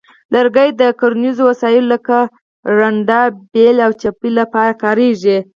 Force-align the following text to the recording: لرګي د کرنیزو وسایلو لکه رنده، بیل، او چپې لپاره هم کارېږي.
لرګي 0.33 0.69
د 0.81 0.83
کرنیزو 0.99 1.43
وسایلو 1.49 1.89
لکه 1.93 2.17
رنده، 2.79 3.21
بیل، 3.51 3.77
او 3.85 3.91
چپې 4.01 4.29
لپاره 4.39 4.71
هم 4.75 4.79
کارېږي. 4.83 5.37